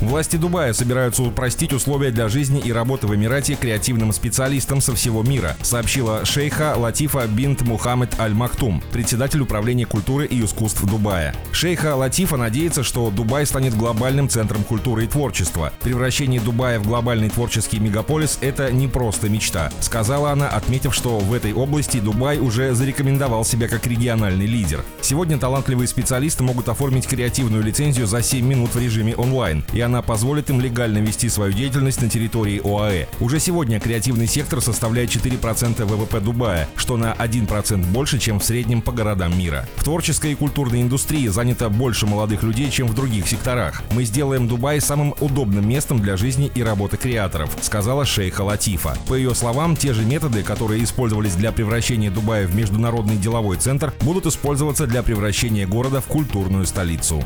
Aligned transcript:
Власти 0.00 0.36
Дубая 0.36 0.72
собираются 0.74 1.22
упростить 1.22 1.72
условия 1.72 2.10
для 2.10 2.28
жизни 2.28 2.60
и 2.60 2.70
работы 2.70 3.06
в 3.06 3.14
Эмирате 3.14 3.54
креативным 3.54 4.12
специалистам 4.12 4.80
со 4.80 4.94
всего 4.94 5.22
мира, 5.22 5.56
сообщила 5.62 6.24
шейха 6.24 6.74
Латифа 6.76 7.26
бинт 7.26 7.62
Мухаммед 7.62 8.20
Аль-Мактум, 8.20 8.82
председатель 8.92 9.40
управления 9.40 9.86
культуры 9.86 10.26
и 10.26 10.44
искусств 10.44 10.84
Дубая. 10.84 11.34
Шейха 11.50 11.96
Латифа 11.96 12.36
надеется, 12.36 12.82
что 12.82 13.10
Дубай 13.10 13.46
станет 13.46 13.74
глобальным 13.74 14.28
центром 14.28 14.64
культуры 14.64 15.04
и 15.04 15.06
творчества. 15.06 15.72
Превращение 15.80 16.40
Дубая 16.40 16.78
в 16.78 16.86
глобальный 16.86 17.30
творческий 17.30 17.78
мегаполис– 17.78 18.38
это 18.42 18.70
не 18.70 18.88
просто 18.88 19.30
мечта, 19.30 19.70
сказала 19.80 20.30
она, 20.30 20.48
отметив, 20.48 20.94
что 20.94 21.18
в 21.18 21.32
этой 21.32 21.54
области 21.54 22.00
Дубай 22.00 22.38
уже 22.38 22.74
зарекомендовал 22.74 23.46
себя 23.46 23.66
как 23.66 23.86
региональный 23.86 24.46
лидер. 24.46 24.84
Сегодня 25.00 25.38
талантливые 25.38 25.88
специалисты 25.88 26.42
могут 26.42 26.68
оформить 26.68 27.06
креативную 27.06 27.62
лицензию 27.62 28.06
за 28.06 28.22
7 28.22 28.46
минут 28.46 28.74
в 28.74 28.80
режиме 28.80 29.14
онлайн, 29.16 29.64
и 29.72 29.85
она 29.86 30.02
позволит 30.02 30.50
им 30.50 30.60
легально 30.60 30.98
вести 30.98 31.28
свою 31.28 31.52
деятельность 31.52 32.02
на 32.02 32.10
территории 32.10 32.60
ОАЭ. 32.62 33.06
Уже 33.20 33.40
сегодня 33.40 33.80
креативный 33.80 34.26
сектор 34.26 34.60
составляет 34.60 35.10
4% 35.10 35.84
ВВП 35.84 36.20
Дубая, 36.20 36.68
что 36.76 36.96
на 36.96 37.14
1% 37.14 37.86
больше, 37.86 38.18
чем 38.18 38.38
в 38.38 38.44
среднем 38.44 38.82
по 38.82 38.92
городам 38.92 39.36
мира. 39.38 39.66
В 39.76 39.84
творческой 39.84 40.32
и 40.32 40.34
культурной 40.34 40.82
индустрии 40.82 41.28
занято 41.28 41.68
больше 41.68 42.06
молодых 42.06 42.42
людей, 42.42 42.70
чем 42.70 42.88
в 42.88 42.94
других 42.94 43.26
секторах. 43.28 43.82
Мы 43.92 44.04
сделаем 44.04 44.48
Дубай 44.48 44.80
самым 44.80 45.14
удобным 45.20 45.68
местом 45.68 46.00
для 46.00 46.16
жизни 46.16 46.50
и 46.54 46.62
работы 46.62 46.96
креаторов, 46.96 47.56
сказала 47.62 48.04
шейха 48.04 48.42
Латифа. 48.42 48.96
По 49.08 49.14
ее 49.14 49.34
словам, 49.34 49.76
те 49.76 49.94
же 49.94 50.04
методы, 50.04 50.42
которые 50.42 50.82
использовались 50.82 51.34
для 51.36 51.52
превращения 51.52 52.10
Дубая 52.10 52.46
в 52.46 52.54
международный 52.54 53.16
деловой 53.16 53.56
центр, 53.56 53.92
будут 54.00 54.26
использоваться 54.26 54.86
для 54.86 55.02
превращения 55.02 55.66
города 55.66 56.00
в 56.00 56.06
культурную 56.06 56.66
столицу. 56.66 57.22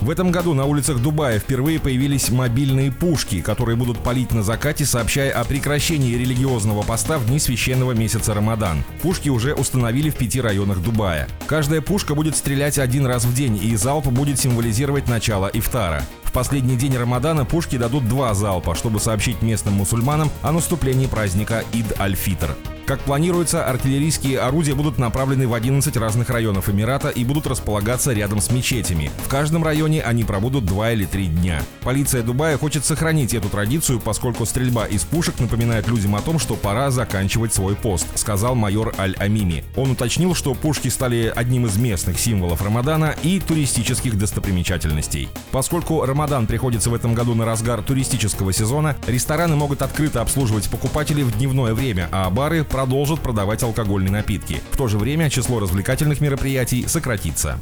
В 0.00 0.10
этом 0.10 0.30
году 0.30 0.54
на 0.54 0.64
улицах 0.64 0.98
Дубая 1.00 1.38
впервые 1.38 1.57
впервые 1.58 1.80
появились 1.80 2.30
мобильные 2.30 2.92
пушки, 2.92 3.40
которые 3.40 3.74
будут 3.74 3.98
палить 3.98 4.30
на 4.30 4.44
закате, 4.44 4.86
сообщая 4.86 5.32
о 5.32 5.42
прекращении 5.42 6.14
религиозного 6.14 6.84
поста 6.84 7.18
в 7.18 7.26
дни 7.26 7.40
священного 7.40 7.90
месяца 7.90 8.32
Рамадан. 8.32 8.84
Пушки 9.02 9.28
уже 9.28 9.54
установили 9.54 10.10
в 10.10 10.14
пяти 10.14 10.40
районах 10.40 10.78
Дубая. 10.78 11.26
Каждая 11.48 11.80
пушка 11.80 12.14
будет 12.14 12.36
стрелять 12.36 12.78
один 12.78 13.06
раз 13.06 13.24
в 13.24 13.34
день, 13.34 13.58
и 13.60 13.74
залп 13.74 14.06
будет 14.06 14.38
символизировать 14.38 15.08
начало 15.08 15.50
ифтара. 15.52 16.04
В 16.22 16.30
последний 16.30 16.76
день 16.76 16.96
Рамадана 16.96 17.44
пушки 17.44 17.76
дадут 17.76 18.08
два 18.08 18.34
залпа, 18.34 18.76
чтобы 18.76 19.00
сообщить 19.00 19.42
местным 19.42 19.74
мусульманам 19.74 20.30
о 20.42 20.52
наступлении 20.52 21.08
праздника 21.08 21.64
Ид-Аль-Фитр. 21.72 22.54
Как 22.88 23.00
планируется, 23.00 23.66
артиллерийские 23.66 24.38
орудия 24.38 24.72
будут 24.72 24.96
направлены 24.96 25.46
в 25.46 25.52
11 25.52 25.94
разных 25.98 26.30
районов 26.30 26.70
Эмирата 26.70 27.10
и 27.10 27.22
будут 27.22 27.46
располагаться 27.46 28.14
рядом 28.14 28.40
с 28.40 28.50
мечетями. 28.50 29.10
В 29.26 29.28
каждом 29.28 29.62
районе 29.62 30.00
они 30.00 30.24
пробудут 30.24 30.64
2 30.64 30.92
или 30.92 31.04
3 31.04 31.26
дня. 31.26 31.60
Полиция 31.82 32.22
Дубая 32.22 32.56
хочет 32.56 32.86
сохранить 32.86 33.34
эту 33.34 33.50
традицию, 33.50 34.00
поскольку 34.00 34.46
стрельба 34.46 34.86
из 34.86 35.04
пушек 35.04 35.38
напоминает 35.38 35.86
людям 35.86 36.16
о 36.16 36.22
том, 36.22 36.38
что 36.38 36.54
пора 36.54 36.90
заканчивать 36.90 37.52
свой 37.52 37.76
пост, 37.76 38.06
сказал 38.14 38.54
майор 38.54 38.94
Аль-Амими. 38.98 39.64
Он 39.76 39.90
уточнил, 39.90 40.34
что 40.34 40.54
пушки 40.54 40.88
стали 40.88 41.30
одним 41.36 41.66
из 41.66 41.76
местных 41.76 42.18
символов 42.18 42.62
Рамадана 42.62 43.14
и 43.22 43.38
туристических 43.38 44.16
достопримечательностей. 44.16 45.28
Поскольку 45.50 46.06
Рамадан 46.06 46.46
приходится 46.46 46.88
в 46.88 46.94
этом 46.94 47.12
году 47.12 47.34
на 47.34 47.44
разгар 47.44 47.82
туристического 47.82 48.54
сезона, 48.54 48.96
рестораны 49.06 49.56
могут 49.56 49.82
открыто 49.82 50.22
обслуживать 50.22 50.70
покупателей 50.70 51.24
в 51.24 51.36
дневное 51.36 51.74
время, 51.74 52.08
а 52.12 52.30
бары 52.30 52.64
продолжат 52.78 53.20
продавать 53.20 53.64
алкогольные 53.64 54.12
напитки. 54.12 54.62
В 54.70 54.76
то 54.76 54.86
же 54.86 54.98
время 54.98 55.28
число 55.30 55.58
развлекательных 55.58 56.20
мероприятий 56.20 56.86
сократится. 56.86 57.58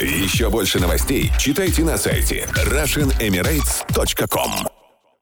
Еще 0.00 0.50
больше 0.50 0.80
новостей 0.80 1.32
читайте 1.38 1.82
на 1.82 1.96
сайте 1.96 2.46
RussianEmirates.com 2.66 4.69